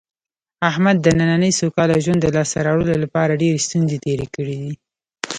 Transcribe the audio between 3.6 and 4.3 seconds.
ستونزې تېرې